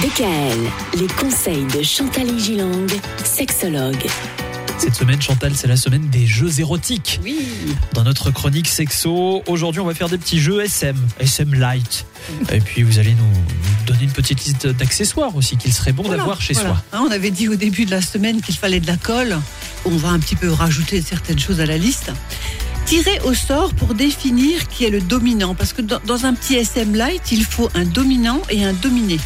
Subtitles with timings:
[0.00, 0.58] DKL,
[0.98, 2.86] les conseils de Chantal Gilang,
[3.24, 4.06] sexologue.
[4.78, 7.20] Cette semaine, Chantal, c'est la semaine des jeux érotiques.
[7.22, 7.46] Oui.
[7.92, 12.06] Dans notre chronique sexo, aujourd'hui, on va faire des petits jeux SM, SM light.
[12.50, 16.02] Et puis, vous allez nous, nous donner une petite liste d'accessoires aussi qu'il serait bon
[16.04, 16.70] Voilà, d'avoir chez voilà.
[16.70, 16.82] soi.
[16.92, 19.38] Hein, on avait dit au début de la semaine qu'il fallait de la colle.
[19.84, 22.10] On va un petit peu rajouter certaines choses à la liste.
[22.92, 25.54] Tirer au sort pour définir qui est le dominant.
[25.54, 29.18] Parce que dans, dans un petit SM light, il faut un dominant et un dominé.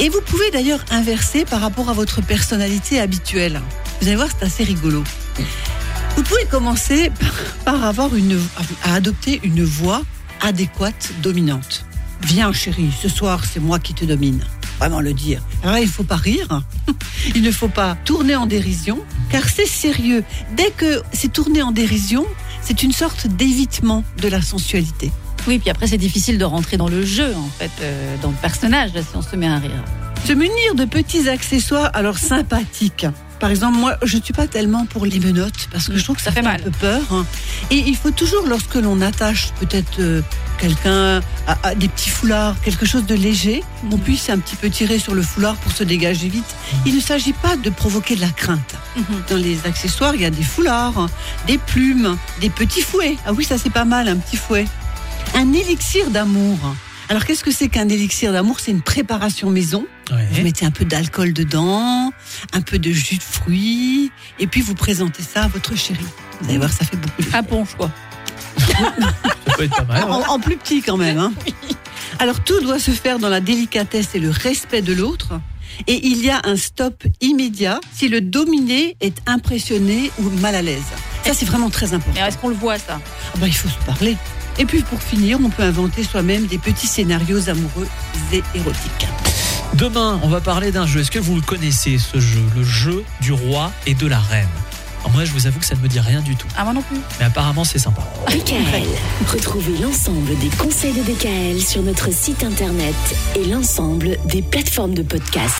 [0.00, 3.60] Et vous pouvez d'ailleurs inverser par rapport à votre personnalité habituelle.
[4.00, 5.04] Vous allez voir, c'est assez rigolo.
[6.16, 7.12] Vous pouvez commencer
[7.64, 8.40] par, par avoir une,
[8.82, 10.02] à adopter une voix
[10.40, 11.84] adéquate, dominante.
[12.22, 14.42] Viens chérie, ce soir c'est moi qui te domine.
[14.80, 15.40] Vraiment le dire.
[15.62, 16.62] Alors là, il ne faut pas rire,
[17.36, 18.98] il ne faut pas tourner en dérision,
[19.30, 20.24] car c'est sérieux.
[20.56, 22.26] Dès que c'est tourné en dérision,
[22.62, 25.12] c'est une sorte d'évitement de la sensualité.
[25.48, 28.36] Oui, puis après, c'est difficile de rentrer dans le jeu, en fait, euh, dans le
[28.36, 29.84] personnage, là, si on se met à rire.
[30.24, 33.06] Se munir de petits accessoires alors sympathiques.
[33.42, 36.14] Par exemple, moi, je ne suis pas tellement pour les menottes parce que je trouve
[36.14, 36.60] que ça, Ça fait fait, mal.
[36.60, 37.02] un peu peur.
[37.10, 37.26] hein.
[37.72, 40.22] Et il faut toujours, lorsque l'on attache peut-être euh,
[40.58, 44.70] quelqu'un à, à des petits foulards, quelque chose de léger, on puisse un petit peu
[44.70, 46.54] tirer sur le foulard pour se dégager vite.
[46.86, 48.76] Il ne s'agit pas de provoquer de la crainte.
[49.28, 51.08] Dans les accessoires, il y a des foulards,
[51.48, 53.16] des plumes, des petits fouets.
[53.26, 54.66] Ah oui, ça c'est pas mal, un petit fouet.
[55.34, 56.58] Un élixir d'amour.
[57.12, 58.58] Alors qu'est-ce que c'est qu'un élixir d'amour?
[58.58, 59.86] C'est une préparation maison.
[60.10, 62.10] Vous mettez un peu d'alcool dedans,
[62.54, 66.00] un peu de jus de fruits, et puis vous présentez ça à votre chérie.
[66.40, 67.90] Vous allez voir, ça fait beaucoup de Un ponche, quoi.
[68.56, 70.04] Ça peut être pas mal.
[70.10, 71.18] en, en plus petit quand même.
[71.18, 71.34] hein.
[72.18, 75.38] Alors tout doit se faire dans la délicatesse et le respect de l'autre.
[75.86, 80.62] Et il y a un stop immédiat si le dominé est impressionné ou mal à
[80.62, 80.80] l'aise.
[81.26, 82.18] Ça, c'est vraiment très important.
[82.18, 83.02] Mais est-ce qu'on le voit, ça?
[83.34, 84.16] Ah bah, il faut se parler.
[84.58, 87.88] Et puis pour finir, on peut inventer soi-même des petits scénarios amoureux
[88.32, 89.08] et érotiques.
[89.74, 91.00] Demain, on va parler d'un jeu.
[91.00, 94.48] Est-ce que vous le connaissez, ce jeu Le jeu du roi et de la reine?
[95.00, 96.46] Alors moi, je vous avoue que ça ne me dit rien du tout.
[96.56, 96.98] Ah, moi non plus.
[97.18, 98.02] Mais apparemment, c'est sympa.
[98.28, 98.86] DKL,
[99.26, 102.94] retrouvez l'ensemble des conseils de DKL sur notre site internet
[103.34, 105.50] et l'ensemble des plateformes de podcast.